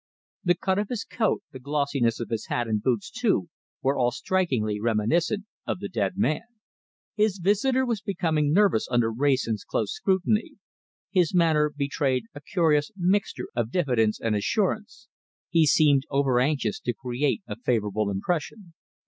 [0.43, 3.49] The cut of his coat, the glossiness of his hat and boots, too,
[3.83, 6.41] were all strikingly reminiscent of the dead man.
[7.15, 10.53] His visitor was becoming nervous under Wrayson's close scrutiny.
[11.11, 15.07] His manner betrayed a curious mixture of diffidence and assurance.
[15.51, 18.73] He seemed overanxious to create a favourable impression.